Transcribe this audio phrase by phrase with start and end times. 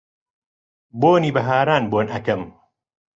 [1.01, 2.41] بۆنی بەهاران بۆن ئەکەم